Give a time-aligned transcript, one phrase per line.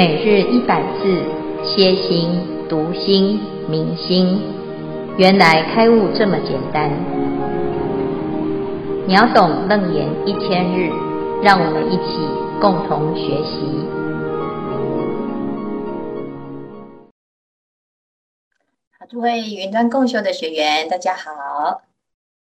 [0.00, 1.22] 每日一百字，
[1.62, 2.30] 歇心、
[2.70, 4.40] 读心、明心，
[5.18, 6.90] 原来开悟这么简单。
[9.06, 10.90] 秒懂楞严一千日，
[11.42, 12.16] 让我们一起
[12.62, 13.60] 共同学习。
[18.98, 21.82] 好，诸位云端共修的学员，大家好。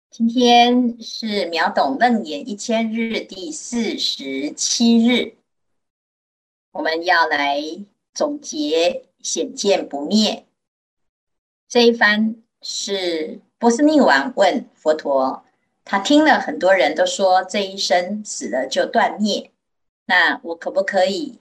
[0.09, 5.35] 今天是秒懂楞严一千日第四十七日。
[6.73, 7.62] 我们要来
[8.16, 10.48] 总结显见不灭
[11.68, 15.46] 这一番，是波斯匿王问佛陀，
[15.86, 19.52] 他听了很多人都说这一生死了就断灭，
[20.08, 21.40] 那我可不可以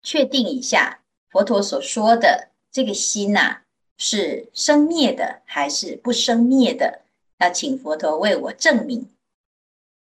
[0.00, 3.62] 确定一下佛陀所说的这个心呐、啊，
[3.96, 7.02] 是生灭的还是不生灭的？
[7.38, 9.10] 要请佛陀为我证明。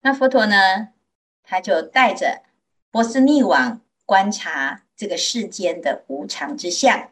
[0.02, 0.89] 那佛陀呢，
[1.41, 2.44] 他就带着
[2.91, 3.81] 波斯匿王。
[4.08, 7.11] 观察这个世间的无常之相，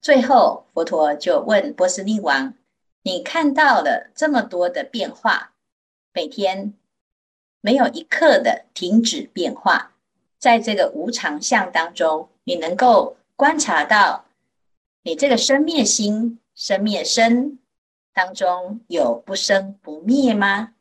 [0.00, 2.54] 最后佛陀就问波斯匿王
[3.02, 5.52] ：“你看到了这么多的变化，
[6.12, 6.74] 每天
[7.60, 9.96] 没有一刻的停止变化，
[10.38, 14.26] 在这个无常相当中，你能够观察到
[15.02, 17.58] 你这个生灭心、生灭身
[18.14, 20.74] 当中有不生不灭吗？”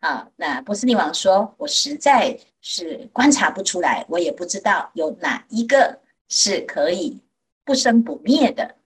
[0.00, 7.20] 啊，那波斯匿王说：“我实在是观察不出来，我也不知道有哪一个是可以
[7.64, 8.76] 不生不灭的。”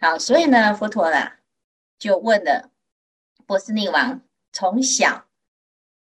[0.00, 1.40] 好，所以呢，佛陀啦
[1.98, 2.70] 就问了
[3.46, 4.22] 波斯匿王
[4.52, 5.26] ：“从小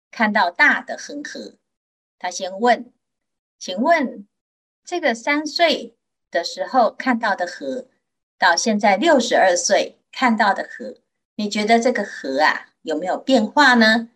[0.09, 1.55] 看到大的恒河，
[2.17, 2.93] 他先问，
[3.57, 4.27] 请问
[4.85, 5.97] 这个三岁
[6.31, 7.87] 的时候看到的河，
[8.37, 10.95] 到现在六十二岁看到的河，
[11.35, 14.09] 你觉得这个河啊有没有变化呢？”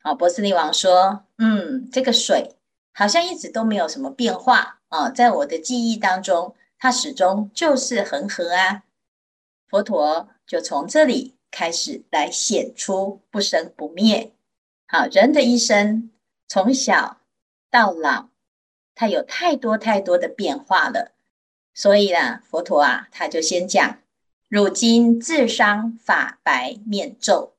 [0.00, 2.56] 好，波斯匿王说：“嗯，这个水
[2.92, 8.82] 好像一直都没有什么变化啊，在我的记忆当中，它始终就是恒河啊。”
[9.68, 14.32] 佛陀就从这里开始来显出不生不灭。
[14.86, 16.10] 好，人的一生
[16.46, 17.20] 从小
[17.70, 18.30] 到老，
[18.94, 21.12] 它有太多太多的变化了，
[21.74, 23.98] 所以呢，佛陀啊，他就先讲
[24.48, 27.54] ：“汝今自伤法白面皱。”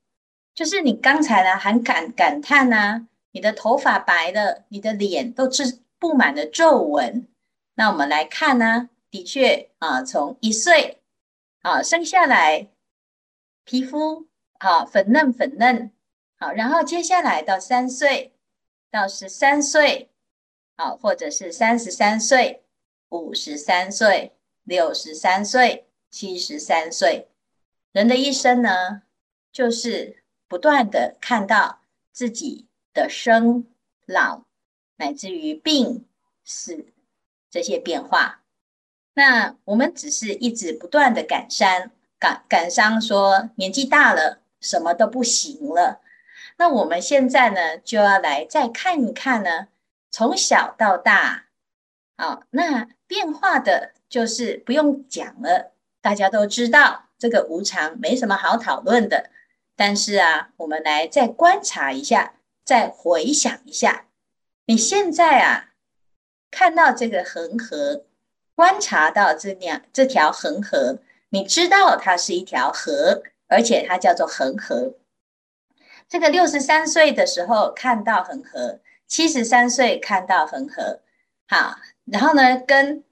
[0.55, 7.27] 就是你刚才呢，还感感叹呢、啊，你的头发白了，你的脸都是布满了皱纹。
[7.75, 11.01] 那我们来看呢，的确啊，从一岁
[11.61, 12.67] 啊生下来，
[13.63, 14.27] 皮肤
[14.59, 15.91] 啊粉嫩粉嫩，
[16.37, 18.33] 好，然后接下来到三岁，
[18.89, 20.09] 到十三岁，
[20.75, 22.63] 啊，或者是三十三岁、
[23.09, 27.27] 五十三岁、六十三岁、七十三岁，
[27.91, 29.03] 人的一生呢，
[29.51, 30.17] 就是。
[30.49, 31.81] 不断的看到
[32.11, 33.65] 自己的生
[34.05, 34.43] 老，
[34.97, 36.05] 乃至于病
[36.43, 36.85] 死
[37.49, 38.41] 这些变化，
[39.13, 46.01] 那我们只是一直不断的感伤，感感伤，说年纪大了，什么都不行了。
[46.57, 49.67] 那我们现在呢，就要来再看一看呢，
[50.11, 51.45] 从小到大，
[52.17, 55.71] 啊，那变化的就是不用讲了，
[56.01, 59.29] 大家都知道这个无常，没什么好讨论的。
[59.75, 62.33] 但是啊，我们来再观察一下，
[62.69, 64.05] 再回想一下，
[64.67, 65.73] 你现在啊
[66.51, 68.05] 看到这个恒河，
[68.53, 70.99] 观察到这两这条恒河，
[71.29, 74.93] 你知道它是一条河，而且它叫做恒河。
[76.07, 80.99] 这个六十三岁的时候看到恒河，七十三岁看到恒河，
[81.47, 83.03] 好，然后呢，跟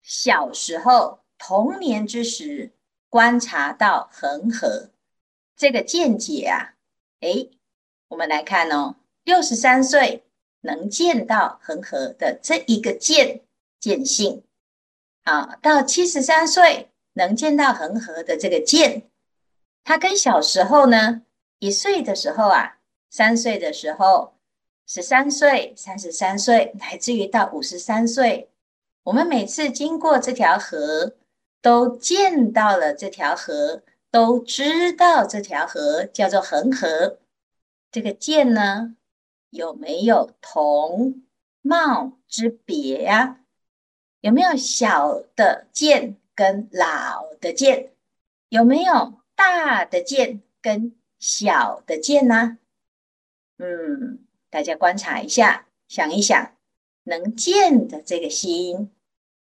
[0.00, 2.72] 小时候童年之时
[3.10, 4.88] 观察到恒河。
[5.54, 6.76] 这个见解啊，
[7.20, 7.50] 诶，
[8.16, 8.94] 我们来看哦，
[9.24, 10.24] 六十三岁
[10.62, 13.42] 能见到恒河的这一个见
[13.78, 14.42] 见性，
[15.24, 19.02] 啊，到七十三岁能见到恒河的这个见，
[19.84, 21.24] 他跟小时候呢，
[21.58, 22.78] 一岁的时候啊，
[23.10, 24.32] 三岁的时候，
[24.86, 28.48] 十三岁、三十三岁，乃至于到五十三岁，
[29.02, 31.12] 我们每次经过这条河，
[31.60, 33.82] 都见到了这条河。
[34.08, 37.18] 都知道这条河叫做恒河，
[37.90, 38.96] 这个见呢，
[39.50, 41.22] 有没有同
[41.62, 43.40] 貌之别呀、
[44.20, 47.92] 有没有小的见跟老的见？
[48.48, 52.58] 有没有大的见跟小的见呢？
[53.58, 56.54] 嗯，大家观察一下，想一想，
[57.04, 58.92] 能见的这个心，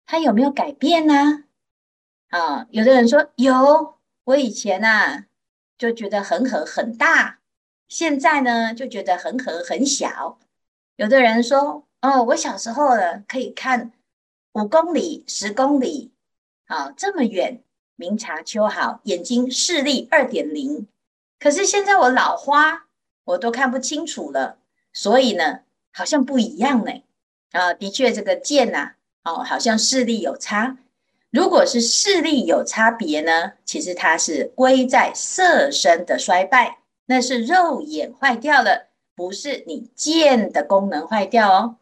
[0.06, 1.44] 它有没有改变呢？
[2.30, 3.98] 啊，有的人说有。
[4.24, 5.28] 我以前啊，
[5.78, 7.40] 就觉得恒河很大，
[7.88, 10.38] 现在呢就觉得恒河很小。
[10.96, 13.92] 有的人说，哦，我小时候呢可以看
[14.54, 16.12] 五公里、十公里，
[16.66, 17.62] 啊，这么远，
[17.96, 20.88] 明察秋毫，眼睛视力二点零。
[21.40, 22.88] 可是现在我老花，
[23.26, 24.58] 我都看不清楚了，
[24.92, 25.60] 所以呢，
[25.94, 26.92] 好像不一样呢。
[27.52, 28.94] 啊，的确，这个见呐，
[29.24, 30.78] 哦，好像视力有差。
[31.30, 41.78] 如果是视力有差别呢，其实它是归在色身的衰败，那是肉眼坏掉了，不是你见的功能坏掉哦。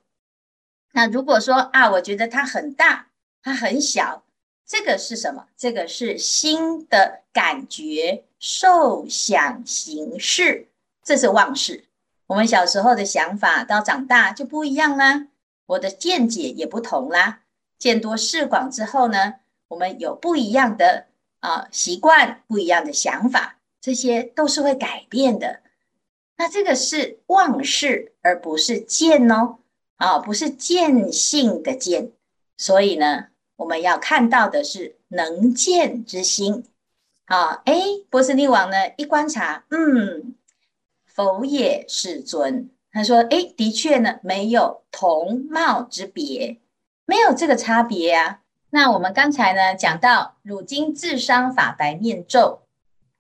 [0.93, 3.07] 那如果说啊，我觉得它很大，
[3.43, 4.23] 它很小，
[4.65, 5.47] 这个是什么？
[5.57, 10.69] 这个是心的感觉、受想行识，
[11.03, 11.83] 这是妄识。
[12.27, 15.27] 我们小时候的想法到长大就不一样啦，
[15.65, 17.41] 我的见解也不同啦。
[17.77, 19.35] 见多识广之后呢，
[19.67, 21.07] 我们有不一样的
[21.41, 23.54] 啊习惯，不一样的想法，
[23.85, 25.61] 这些都是会改变的。
[26.37, 29.59] 那这个是妄识，而不是见哦。
[29.97, 32.11] 啊，不是见性的见，
[32.57, 33.27] 所以呢，
[33.57, 36.65] 我们要看到的是能见之心。
[37.25, 37.79] 啊，哎，
[38.09, 40.33] 波斯匿王呢一观察，嗯，
[41.05, 42.71] 否也，世尊。
[42.91, 46.59] 他说，哎，的确呢，没有同貌之别，
[47.05, 48.41] 没有这个差别、啊。
[48.71, 52.63] 那我们刚才呢讲到，汝今自伤法白面咒，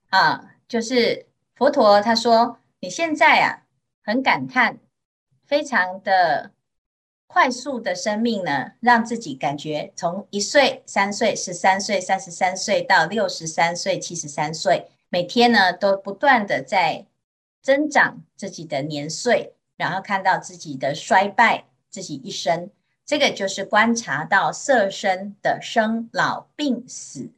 [0.09, 3.63] 啊，就是佛陀他说，你现在啊
[4.03, 4.79] 很感叹，
[5.45, 6.51] 非常的。
[7.27, 17.07] 快速的生命呢，让自己感觉从一岁、三岁、十三岁、三十三岁到六十三岁、七十三岁，每天呢都不断的在
[17.61, 22.69] 增长自己的年岁，然后看到自己的衰败，自己一生，
[23.03, 27.31] 这个就是观察到色身的生老病死。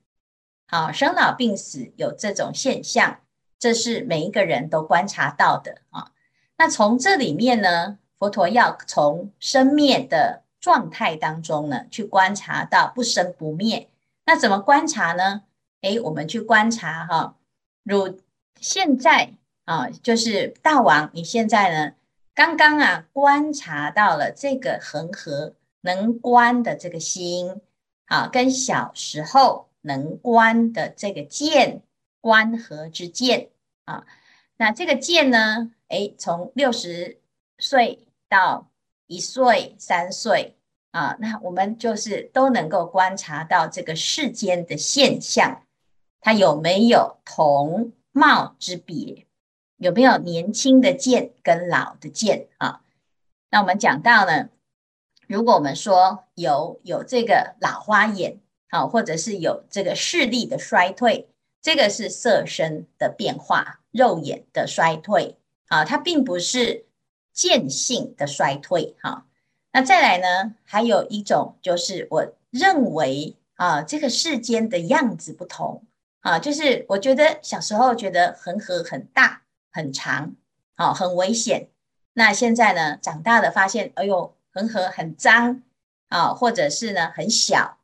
[0.69, 3.22] 好，生老病死有这种现象，
[3.58, 6.12] 这是每一个人都观察到的啊。
[6.58, 13.88] 那从这里面呢，佛陀要从生灭的状态当中呢，去观察到不生不灭。
[14.25, 15.44] 那怎么观察呢？
[15.81, 17.36] 诶，我们去观察哈，
[17.84, 18.19] 如
[18.60, 21.94] 现在啊，就是大王，你现在呢，
[22.36, 27.62] 刚刚啊，观察到了这个恒河能观的这个心
[28.08, 31.81] 啊，跟小时候能观的这个见
[32.22, 33.50] 观合之见
[33.86, 34.06] 啊，
[34.57, 37.19] 那这个见呢，诶，从六十
[37.57, 38.04] 岁。
[38.30, 38.69] 到
[39.06, 40.57] 一岁、三岁
[40.92, 45.62] 啊，那我们就是都能够观察到这个世间的现象，
[46.19, 49.25] 它有没有同貌之别？
[49.78, 52.81] 有没有年轻的见跟老的见啊？
[53.50, 54.50] 那我们讲到呢，
[55.25, 61.28] 如果我们说有有这个老花眼啊，或者是有这个视力的衰退，
[61.62, 65.38] 这个是色身的变化，肉眼的衰退
[65.68, 66.86] 啊，它并不是。
[67.38, 69.28] 见性的衰退，哈，
[69.72, 70.56] 那再来呢？
[70.64, 75.84] 还有一种就是我认为啊，这个世间的样子不同
[76.22, 80.36] 啊，就是我觉得小时候觉得恒河很大很长，
[80.78, 81.69] 啊，很危险。
[82.14, 85.62] 那现在呢，长大了发现，哎呦，恒河很脏
[86.10, 87.76] 啊，或者是呢很小，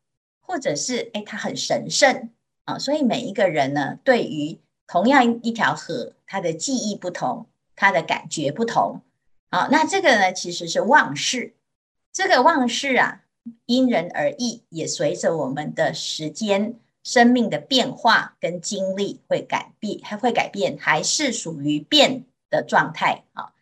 [0.43, 2.29] 或者是哎它很神圣
[2.65, 2.77] 啊。
[2.77, 9.01] 所以每一个人呢，对于同样一条河，他的记忆不同，他的感觉不同。
[9.49, 11.53] 好，那这个呢，其实是妄识。
[12.11, 13.23] 这个妄识啊，
[13.65, 23.53] 因人而异，也随着我们的时间、生命的变化跟经历会改变，还会改变，还是属于变的状态啊。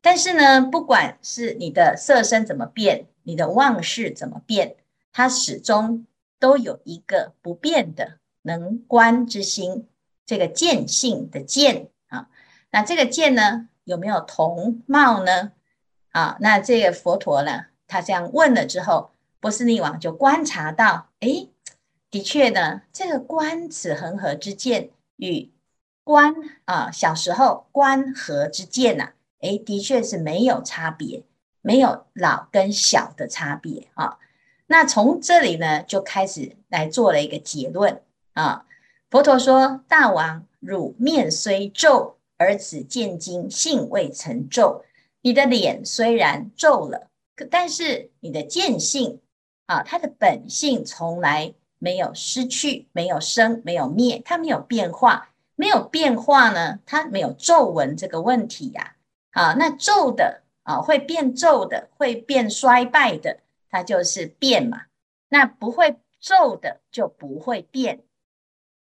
[0.00, 4.76] 但是呢，不管是你的色身怎么变，你的妄识怎么变，
[5.12, 6.06] 它始终
[6.38, 9.88] 都有一个不变的能观之心，
[10.26, 12.28] 这个见性的见啊。
[12.70, 13.68] 那这个见呢？
[13.84, 15.52] 有没有同貌呢？
[16.10, 19.10] 啊，那这个佛陀呢，他这样问了之后，
[19.40, 21.50] 波斯匿王就观察到，诶，
[22.10, 25.52] 的确呢，这个观此恒河之见与
[26.02, 31.24] 观啊小时候观河之见呐、啊，诶，的确是没有差别，
[31.60, 34.18] 没有老跟小的差别啊。
[34.66, 38.02] 那从这里呢，就开始来做了一个结论
[38.32, 38.66] 啊。
[39.10, 44.84] 佛陀说：“大王，汝面虽皱。”而此见今性未曾皱，
[45.22, 49.20] 你的脸虽然皱了，可但是你的见性
[49.66, 58.96] 啊，它的本性从来没有失去，没有生，没有灭，它没有变化，没有变化呢，它没有皱纹这个问题呀。
[59.30, 63.38] 啊，那皱的啊，会变皱的，会变衰败的，
[63.74, 64.82] 它就是变嘛。
[65.28, 68.04] 那不会皱的就不会变。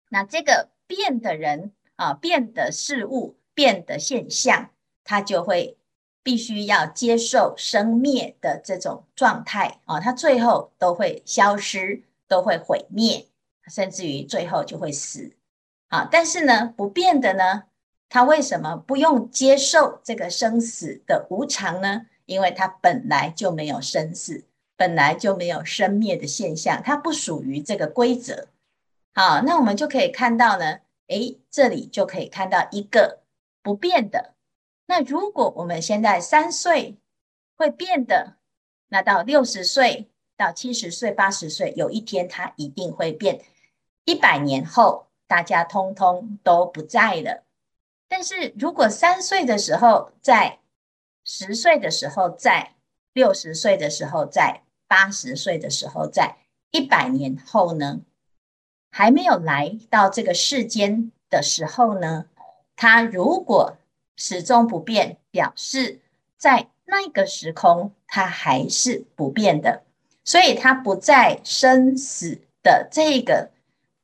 [0.10, 3.38] 那这个变的人啊，变的事物。
[3.54, 4.72] 变的现象，
[5.04, 5.78] 它就会
[6.24, 13.28] 必须要接受生灭的这种状态啊，它最后都会消失，都会毁灭，
[13.68, 15.36] 甚至于最后就会死
[15.90, 16.08] 啊。
[16.10, 17.64] 但是呢，不变的呢，
[18.08, 22.08] 它为什么不用接受这个生死的无常呢？
[22.26, 24.46] 因为它本来就没有生死，
[24.82, 28.48] 本来就没有生灭的现象，它不属于这个规则。
[29.14, 33.22] 好，那我们就可以看到呢，诶，这里就可以看到一个
[33.62, 34.34] 不变的。
[34.88, 36.98] 那如果我们现在三岁
[37.56, 38.38] 会变的，
[38.88, 43.40] 那到六十岁、到七十岁、八十岁，有一天它一定会变。
[44.06, 47.44] 一百年后，大家通通都不在了。
[48.08, 50.58] 但是如果三岁的时候在，
[51.24, 52.74] 十岁的时候在，
[53.14, 56.36] 六十岁的时候在，八十岁的时候在，
[56.72, 58.02] 一百年后呢，
[58.92, 62.26] 还没有来到这个世间的时候呢，
[62.76, 63.78] 他如果
[64.18, 66.02] 始终不变，表示
[66.36, 69.84] 在那个时空，它还是不变的，
[70.26, 73.50] 所以它不在生死的这个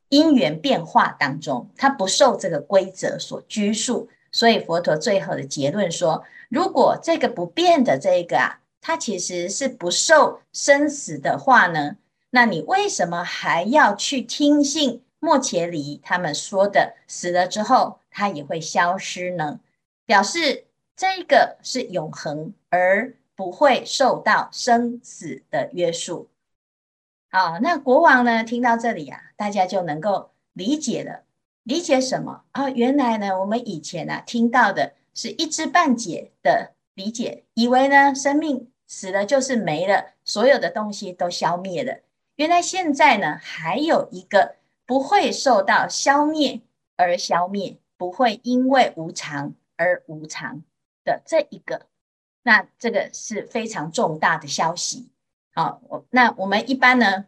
[0.08, 4.08] 因缘变化当中，它不受这个规则所拘束。
[4.32, 11.98] 所以佛陀最后的结论说：如果这个不变的这个啊，它其实是不受生死的话呢，
[12.30, 19.60] 那你为什么还要去听信末伽黎他们说的，死了之后它也会消失呢？
[20.06, 26.30] 表示这个是永恒，而不会受到生死的约束。
[27.30, 28.46] 好，那国王呢？
[28.46, 31.26] 听到这里啊，大家就能够理解了。
[31.64, 32.70] 理解什么啊？
[32.70, 42.00] 原来呢，我们以前啊听到的是一知半解的理解，以为呢生命死了就是没了，所有的东西都消灭了。
[42.38, 46.62] 原来现在呢，还有一个不会受到消灭
[46.96, 49.54] 而消灭，不会因为无常。
[49.80, 50.64] 而无常
[51.04, 51.86] 的这一个，
[52.42, 55.12] 那这个是非常重大的消息。
[55.54, 57.28] 好，我那我们一般呢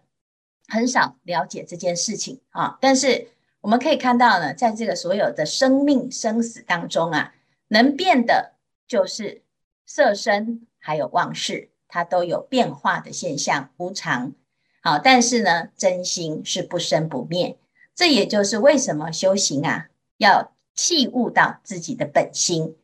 [0.67, 3.27] 很少了解这件事情啊，但是
[3.61, 7.35] 我们可以看到呢，在这个所有的生命生死当中啊，
[7.67, 8.53] 能变的
[8.87, 9.43] 就是
[9.85, 14.33] 色身还有妄事，它都有变化的现象，无常。
[14.81, 17.59] 好，但是呢，真心是不生不灭，
[17.93, 20.51] 这也就是为什么修行啊要。
[20.75, 22.77] 契悟到自己的本心，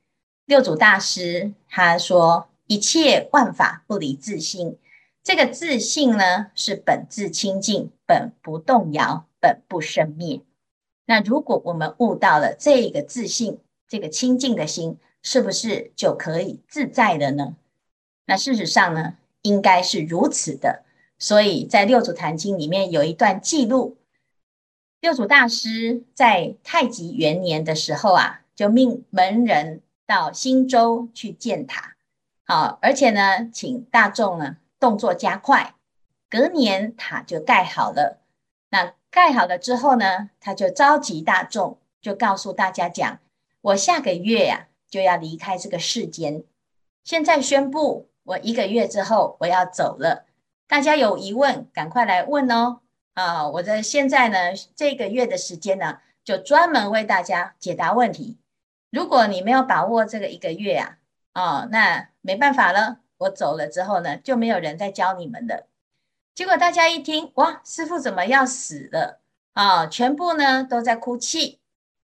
[0.46, 4.78] 六祖大师他说：“一切万法不离自性。”
[5.24, 10.42] 这个自性呢，是本自清净，本不动摇，本不生灭。
[11.06, 17.56] 那如果我们悟到了这个自性，这个清净的心，是不是就可以自在了呢？
[18.26, 20.84] 那事实上呢，应该是如此的。
[21.18, 23.98] 所以在《六祖坛经》里面有一段记录。
[25.00, 31.96] 六祖大师在太极元年的时候啊，就命门人到新州去建塔，
[32.44, 35.76] 好，而且呢，请大众呢动作加快，
[36.28, 38.20] 隔年塔就盖好了。
[38.70, 43.20] 那盖好了之后呢，他就召集大众，就告诉大家讲：
[43.62, 46.44] 我下个月呀、啊、就要离开这个世间，
[47.04, 50.26] 现在宣布，我一个月之后我要走了。
[50.68, 52.82] 大家有疑问，赶快来问哦。
[53.14, 54.38] 啊，我在现在呢，
[54.76, 58.38] 这个月的时间呢，就专门为大家解答问题。
[58.90, 60.98] 如果你没有把握这个一个月呀，
[61.32, 62.98] 啊，那没办法了。
[63.18, 65.68] 我走了之后呢，就没有人再教你们了。
[66.34, 69.22] 结果大家一听，哇，师父怎么要死了？
[69.54, 71.60] 啊，全部呢都在哭泣。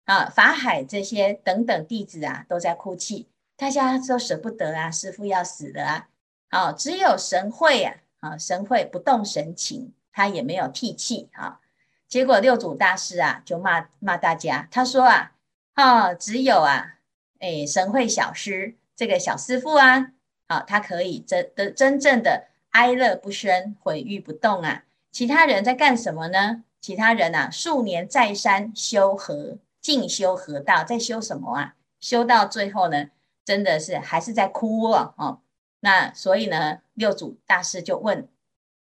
[0.04, 6.08] 啊，法海这些等等弟子啊，都在哭泣，大家都舍不得啊，师父要死了啊。
[6.48, 9.92] 啊，只有神会啊，啊，神会不动神情。
[10.12, 11.60] 他也没有替气啊，
[12.08, 15.32] 结果六祖大师啊就骂骂大家，他说啊，
[15.74, 16.94] 啊只有啊，
[17.38, 20.12] 哎神会小师这个小师父啊，
[20.46, 26.64] 啊他可以真的真正的哀乐不生，毁誉不动啊，其他人在干什么呢？
[26.80, 31.74] 其他人啊数年在山修合静修河道，在修什么啊？
[32.00, 33.10] 修到最后呢，
[33.46, 35.40] 真的是还是在哭哦，哦
[35.80, 38.28] 那所以呢，六祖大师就问。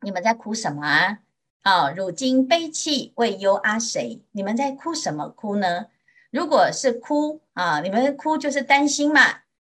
[0.02, 1.18] 你们在哭什么啊？
[1.62, 4.22] 啊，汝今悲泣为忧阿谁？
[4.32, 5.86] 你们在哭什么哭呢？
[6.30, 9.20] 如果是哭啊，你们哭就是担心嘛。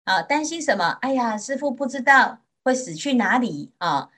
[0.03, 0.91] 啊，担心什么？
[1.01, 4.09] 哎呀，师傅不知道会死去哪里啊？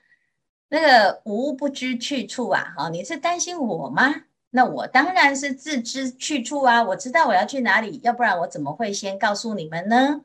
[0.69, 2.73] 那个吾不知去处啊！
[2.75, 4.13] 啊，你是担心我吗？
[4.49, 6.83] 那我当然是自知去处啊！
[6.83, 10.21] 我知道我要去哪里，要不然我怎么会先告诉你们呢？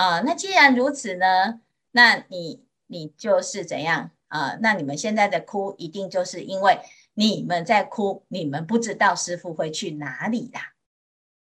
[0.00, 4.10] 啊，那既然如此呢，那你你就是怎样？
[4.28, 6.80] 啊，那你们现在的哭，一定就是因为
[7.12, 10.72] 你们在哭，你们不知道师傅会去哪里啦。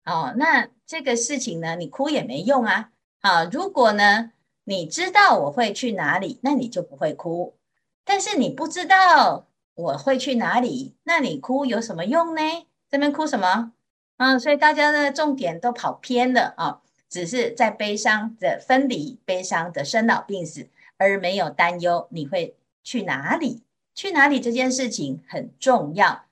[0.06, 2.92] 哦，那这个事情呢，你哭也没用啊。
[3.20, 4.32] 啊，如果呢，
[4.64, 7.58] 你知道我会去哪里，那你就不会哭。
[8.06, 12.40] 但是你不知道我会去哪里，那你哭有什么用呢？
[12.88, 13.72] 这边哭什么？
[14.16, 23.62] 啊，所以大家的重点都跑偏了啊，只是在悲伤的分离、悲伤的生老病死，而没有担忧你会去哪里。
[23.94, 26.26] 去哪里这件事情很重要。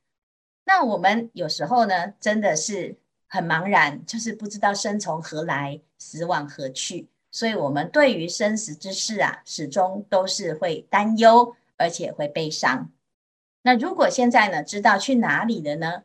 [0.64, 7.09] 那我们有时候呢，真的是很茫然，就是不知道生从何来，死往何去。
[7.31, 12.93] 所以，我们对于生死之事啊，始终都是会担忧，而且会悲伤。
[13.62, 16.04] 那如果现在呢，知道去哪里了呢？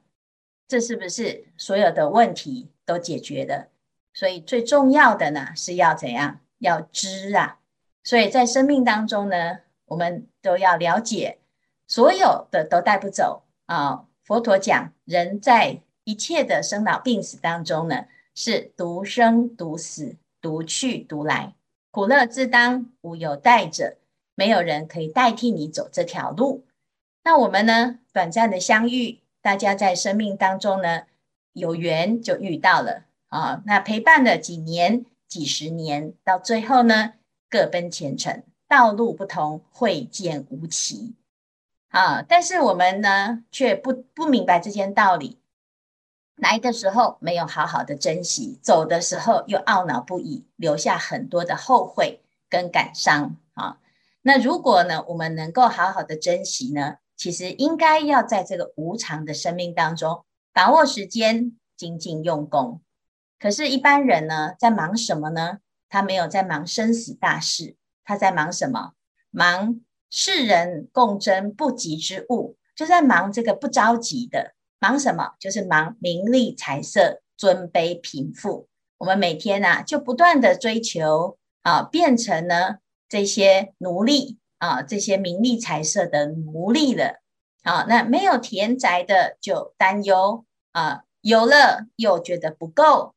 [0.68, 3.68] 这是不是所有的问题都解决了？
[4.14, 6.40] 所以最重要的呢，是要怎样？
[6.60, 7.60] 要知啊。
[8.04, 11.38] 所以在生命当中呢，我们都要了解，
[11.88, 14.06] 所有的都带不走啊。
[14.24, 21.54] 佛陀讲，人在一切的生老病死当中呢，是独生独死，独去独来，
[21.92, 23.98] 苦乐自当无有代者，
[24.36, 26.66] 没有人可以代替你走这条路。
[27.24, 31.04] 那我们呢，短暂的相遇，大家在生命当中呢，
[31.54, 33.64] 有缘就遇到了啊。
[33.66, 37.14] 那陪伴了几年、几十年，到最后呢，
[37.50, 41.16] 各奔前程，道路不同，会见无期。
[41.90, 42.22] 啊！
[42.22, 45.40] 但是我们呢，却不不明白这件道理。
[46.36, 53.80] 来的时候没有好好的珍惜，走的时候又懊恼不已，留下很多的后悔跟感伤啊。
[54.22, 62.82] 那如果呢，我们能够好好的珍惜呢，其实应该要在这个无常的生命当中，把握时间，精进用功。
[63.40, 65.60] 可是，一般人呢，在忙什么呢？
[65.88, 68.94] 他没有在忙生死大事，他在忙什么？
[69.32, 69.82] 忙。
[70.12, 75.36] 世人共争不及之物，就在忙这个不着急的，忙什么？
[75.40, 78.68] 就是忙名利财色、尊卑贫富。
[78.98, 87.20] 我们每天啊，就不断的追求啊，变成呢这些奴隶啊，这些名利财色的奴隶了
[87.62, 87.86] 啊。
[87.88, 93.14] 那没有田宅的就担忧啊，有了又觉得不够，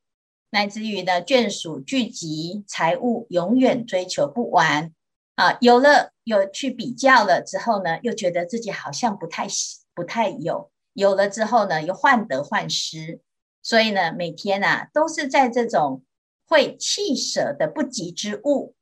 [0.53, 4.93] 乃至于呢眷属聚集，财物永远追求不完。
[5.35, 9.47] 啊，有了，有去比较了之后呢，又觉得自己好像不太
[9.95, 13.21] 不太有，有了之后呢，又患得患失，
[13.62, 16.05] 所以呢，每天啊，都是在这种
[16.47, 18.75] 会弃舍的不及之物，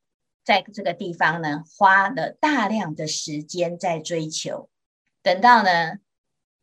[0.45, 4.69] 在这个地方呢，花了大量的时间在追求，
[5.23, 5.99] 等到呢，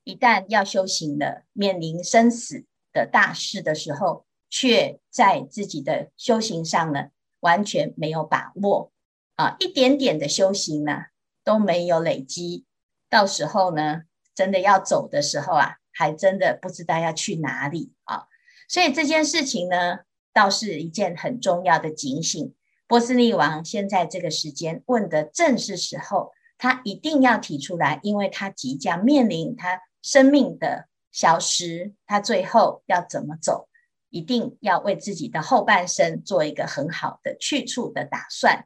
[0.03, 7.07] 一旦要修行了，面临生死的大事的时候，却在自己的修行上呢，
[7.39, 8.91] 完全没有把握。
[9.35, 11.05] 啊，一点点的修行呢，
[11.43, 12.65] 都没有累积，
[13.09, 14.01] 到时候呢，
[14.33, 18.25] 真的要走的时候啊，还真的不知道要去哪里啊。
[18.67, 19.99] 所以这件事情呢，
[20.33, 22.53] 倒是一件很重要的警醒。
[22.87, 33.67] 波斯匿王现在这个时间问的正是时候，他一定要提出来，因为他即将面临他生命的消失，他最后要怎么走，
[34.09, 38.65] 一定要为自己的后半生做一个很好的去处的打算。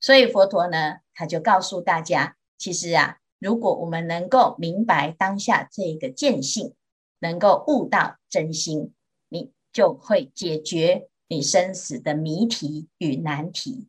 [0.00, 6.74] 所以佛陀呢，他就告诉大家，其实啊，如果我们能够明白当下这一个见性，
[7.20, 8.94] 能够悟到真心，
[9.28, 13.88] 你就会解决你生死的谜题与难题。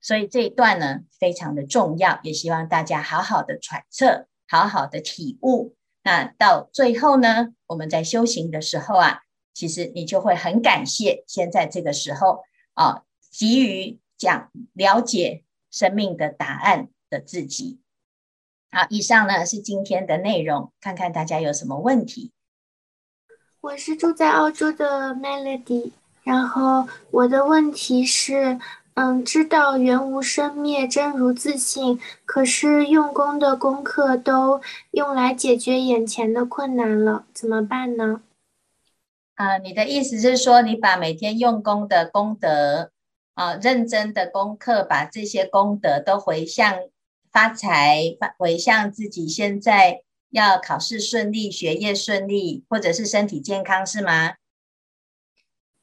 [0.00, 5.74] 所以这一段呢，非常的重要，也希望大家好好的揣测，好好的体悟。
[6.04, 9.22] 那到最后呢，我们在修行的时候啊，
[9.54, 12.42] 其实你就会很感谢现在这个时候
[12.74, 13.98] 啊，急于。
[14.16, 17.80] 讲了解生命的答案的自己。
[18.70, 22.30] 好，以上呢是今天的内容，看看大家有什么问题。
[23.60, 25.90] 我是住在澳洲的 Melody，
[26.22, 28.58] 然后我的问题是，
[28.94, 34.62] 嗯，知道缘无生灭，真如自性，可是用功的功课都
[34.92, 38.22] 用来解决眼前的困难了，怎么办呢？
[39.34, 42.90] 啊，你的意思是说，你把每天用功的功德。
[43.34, 46.78] 啊，认真的功课，把这些功德都回向
[47.32, 48.00] 发财，
[48.38, 54.34] 回向自己现在要考试顺利、学业顺利，或者是身体健康，是吗？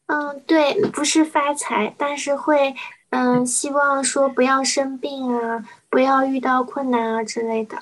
[0.06, 2.74] 嗯，对，不是发财，但是会，
[3.10, 7.78] 嗯，希望说不要生病啊，不要遇到困难啊之类的。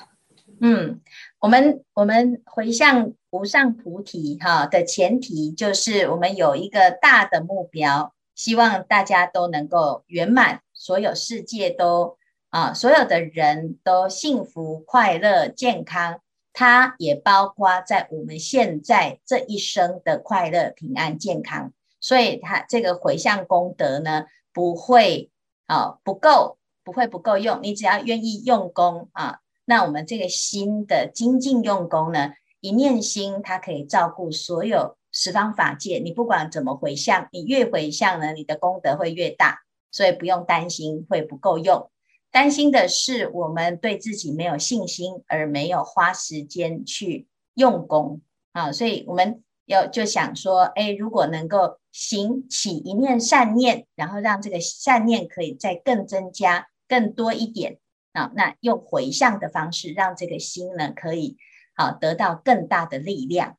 [0.60, 1.00] 嗯，
[1.40, 8.12] 我们我们回向无上菩提哈的前提就是我们有一个大的目标。
[8.34, 12.16] 希望大家都能够圆满，所有世界都
[12.48, 16.20] 啊，所有的人都幸福、快乐、健康。
[16.54, 21.72] 它也包括在我们现在这一生的快乐、平安、健康。
[22.00, 24.24] 所以，它这个回向功德呢，
[24.54, 25.30] 不会
[25.66, 27.60] 啊不够，不会不够用。
[27.62, 36.00] 你只要愿意用功啊，那我们这个心的精进用功呢，一念心它可以照顾所有十方法界。
[36.00, 39.60] 你不管怎么回向，你越回向呢，你的功德会越大，
[39.92, 41.88] 所以不用担心会不够用。
[42.32, 48.72] 担心的是我们对自己没有信心，而没有花时间去用功啊。
[48.72, 57.78] 所以我们要就想说，哎，如果能够行起一念善念，然后让这个善念可以再更增加更多一点
[58.12, 61.36] 啊，那用回向的方式，让这个心呢可以
[61.74, 63.56] 好得到更大的力量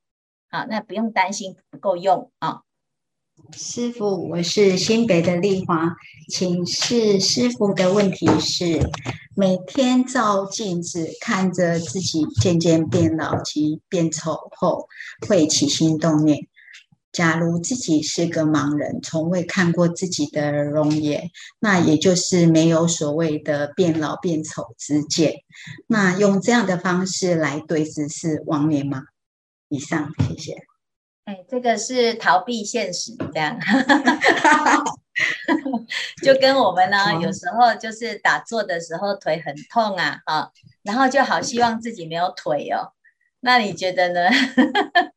[0.50, 0.66] 啊。
[0.70, 2.62] 那不用担心不够用啊。
[3.54, 5.96] 师傅，我是新北的丽华，
[6.30, 8.88] 请示师傅的问题是：
[9.36, 14.88] 每天照镜子看着自己渐渐变老及变丑后，
[15.28, 16.48] 会起心动念。
[17.12, 25.34] 假如自己是个盲人，从未看过自己的容颜，那也就是没有所谓的变老变丑之见。
[25.88, 29.04] 那用这样的方式来对峙是妄念吗？
[29.68, 30.56] 以上，谢谢。
[31.26, 33.60] 哎，这个是逃避现实，这样，
[36.24, 40.50] 就跟我们呢，有时候就是打坐的时候腿很痛啊，啊，
[40.82, 42.94] 然后就好希望自己没有腿哦。
[43.42, 44.22] 那你觉得呢？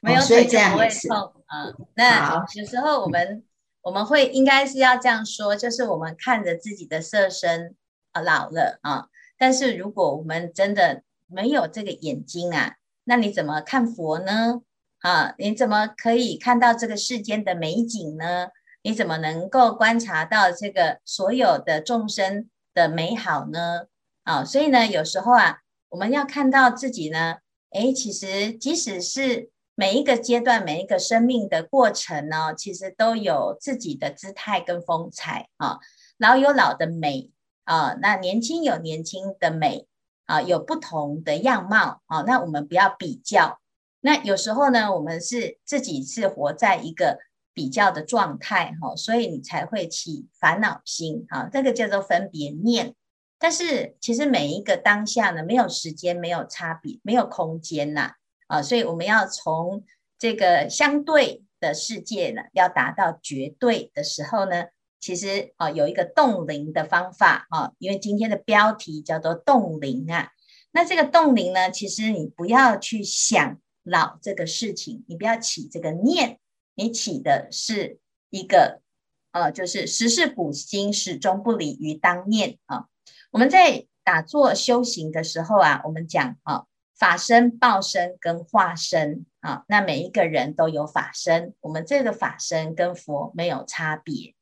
[0.00, 1.72] 没有腿就不会痛啊。
[1.94, 3.44] 那有时候我们
[3.82, 7.74] 我们会应该是要这样说，就是我们看着自己的色身
[8.12, 14.60] 啊老了啊，但是如果我们真的没有这个眼睛啊，那你怎么看佛呢？
[15.00, 18.48] 啊，你怎么可以看到这个世间的美景呢？
[18.84, 23.86] 你怎么能够观察到这个所有的众生的美好呢？
[24.22, 27.38] 啊，所以呢，有时候啊，我们要看到自己呢，
[27.70, 35.78] 诶，其实即使是每一个阶段、每一个生命的过程呢，其实都有自己的姿态跟风采啊，
[36.18, 37.30] 老有老的美
[37.64, 39.86] 啊，那年轻有年轻的美
[40.26, 43.60] 啊，有不同的样貌啊，那我们不要比较。
[44.00, 47.18] 那有时候呢，我们是自己是活在一个
[47.54, 52.94] 比较的状态哈，所以你才会起烦恼心啊，这个叫做分别念。
[53.38, 58.12] 但是其实每一个当下呢，没有时间，没有差别，没有空间呐，
[58.46, 59.84] 啊所以我们要从
[60.18, 64.66] 这个相对的世界呢，要达到绝对的时候呢，
[65.00, 70.30] 其实啊有一个动灵的方法啊，因为今天的标题叫做动灵啊，
[70.72, 73.58] 那这个动灵呢，其实你不要去想。
[73.84, 76.38] 老这个事情，你不要起这个念，
[76.76, 77.98] 你起的是
[78.30, 78.80] 一个，
[79.32, 82.86] 呃，就是时事古今，始终不离于当念啊。
[83.32, 86.66] 我们在打坐修行的时候啊，我们讲啊，
[87.02, 94.36] 法身、报身跟化身啊，那每一个人都有法身，我们这个法身跟佛没有差别，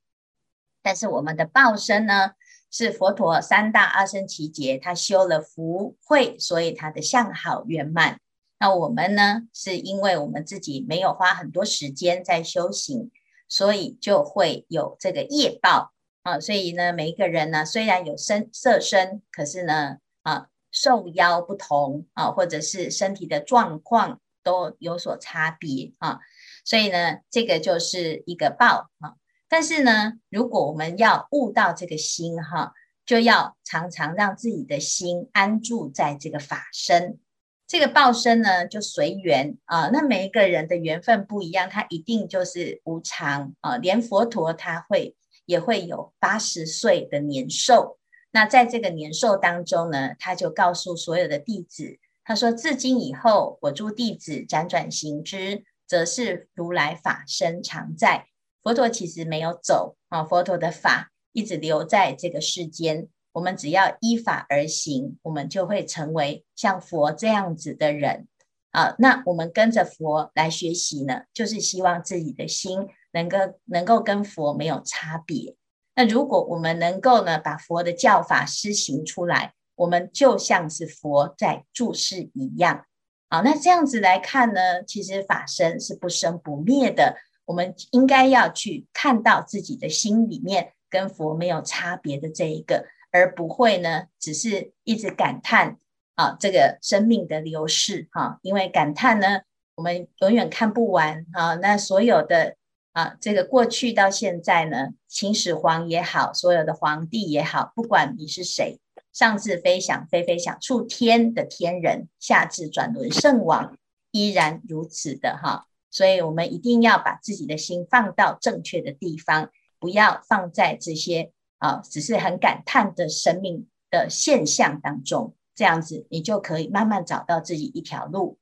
[0.82, 2.32] 但是我们的报身呢，
[2.70, 8.20] 是佛陀三大阿僧只劫，他修了福慧，所以他的相好圆满。
[8.58, 13.10] 那我们呢，是因为我们自己没有花很多时间在修行，
[13.48, 15.94] 所以就会有这个业报
[16.24, 16.38] 啊。
[16.38, 26.18] 所以呢，每一个人呢，虽然有身色身，可是呢，啊，寿夭不同啊，或者是身体的状况都有所差别啊。
[26.64, 29.14] 所以呢，这个就是一个报啊。
[29.48, 32.72] 但是呢，如果我们要悟到这个心哈，
[33.04, 37.18] 就要常常让自己的心安住在这个法身。
[37.66, 39.90] 这个报身呢，就随缘啊。
[39.92, 43.76] 那每一个人的缘分不一样，他一定就是无常啊。
[43.76, 47.99] 连佛陀他会也会有八十岁的年寿。
[48.32, 58.26] 那在这个年寿当中呢，他就告诉所有的弟子，他说：自今以后，我诸弟子辗转行之，则是如来法身常在。
[58.62, 63.08] 佛陀其实没有走啊，佛陀的法一直留在这个世间。
[63.32, 68.26] 我们只要依法而行，我们就会成为像佛这样子的人
[68.72, 68.94] 啊。
[68.98, 75.56] 那我们跟着佛来学习呢，就是希望自己的心能够能够跟佛没有差别。
[76.00, 82.86] 那如果我们能够呢，把佛的教法施行出来，我们就像是佛在注视一样。
[83.28, 87.16] 好，那这样子来看呢，其实法身是不生不灭的。
[87.44, 92.86] 我们应该要去看到自己的心里面跟佛没有差别的这一个。
[93.12, 95.76] 而不会呢，只是一直感叹
[96.14, 99.40] 啊，这个生命的流逝哈、因为感叹呢，
[99.74, 101.56] 我们永远看不完啊。
[101.56, 102.56] 那所有的
[102.92, 108.81] 啊，这个过去到现在呢，秦始皇也好，所有的皇帝也好，不管你是谁，
[109.12, 113.76] 上至飞翔飞飞想触天的天人，下至转轮圣王，
[114.11, 121.33] 依然如此的哈、所以我们一定要把自己的心放到正确的地方，不要放在这些。
[121.61, 128.38] 啊，只是很感叹的生命的现象当中，这样子你就可以慢慢找到自己一条路。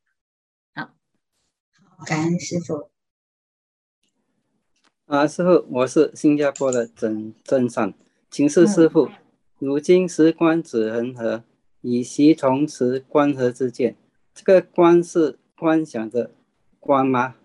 [0.72, 0.90] 好，
[2.06, 2.92] 感恩师父。
[5.08, 7.94] 啊，师傅，我是新加坡的郑郑善，
[8.30, 9.12] 请示师傅，嗯、
[9.58, 11.42] 如今时光指恒河，
[11.80, 13.96] 以习从时观河之见，
[14.34, 16.32] 这个观是观想的
[16.78, 17.36] 观吗？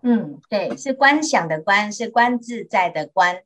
[0.00, 3.42] 嗯，对，是观想的观，是观自在的观，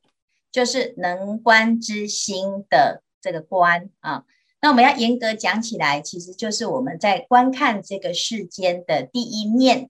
[0.49, 4.23] 就是能观之心的这个观啊。
[4.61, 9.89] 那我们要严格讲起来，其实就是我们在观看这个世间的第一念。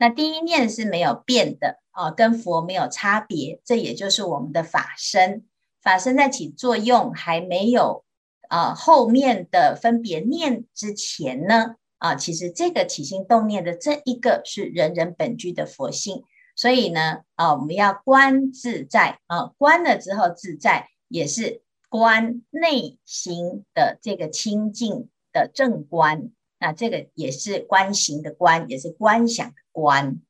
[0.00, 3.60] 那第一念是没有变的啊，跟佛没有差别。
[3.64, 5.44] 这也就是我们的法身，
[5.82, 8.04] 法身在起作用还没有
[8.48, 11.74] 啊后面的分别念之前呢。
[11.98, 16.22] 啊，其实这个起心动念的这一个是人人本具的佛性，
[16.54, 26.30] 所以呢，啊，我们要观自在啊，观了之后自在，也是观内心的这个清净的正观，
[26.60, 30.20] 那这个也是观行的观，也是观想的观